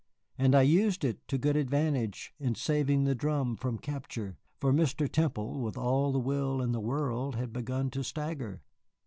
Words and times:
And 0.35 0.55
I 0.55 0.63
used 0.63 1.05
it 1.05 1.27
to 1.27 1.37
good 1.37 1.55
advantage 1.55 2.33
in 2.39 2.55
saving 2.55 3.03
the 3.03 3.13
drum 3.13 3.55
from 3.55 3.77
capture. 3.77 4.39
For 4.59 4.73
Mr. 4.73 5.07
Temple, 5.07 5.59
with 5.61 5.77
all 5.77 6.11
the 6.11 6.17
will 6.17 6.59
in 6.59 6.71
the 6.71 6.79
world, 6.81 7.35
had 7.35 7.53
begun 7.53 7.91
to 7.91 8.03
stagger. 8.03 8.63